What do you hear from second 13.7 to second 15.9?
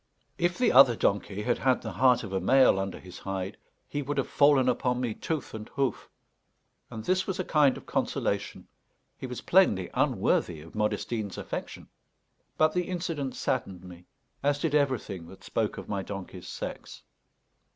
me, as did everything that spoke of